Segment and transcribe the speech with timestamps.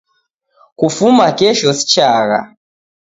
[0.79, 2.39] Kufuma kesho sichagha